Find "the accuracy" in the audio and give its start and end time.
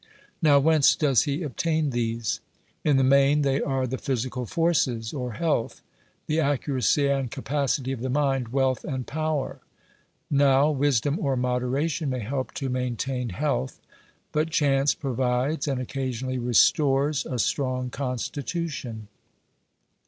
6.25-7.05